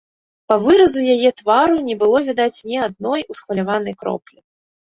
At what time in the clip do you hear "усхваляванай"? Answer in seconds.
3.35-3.93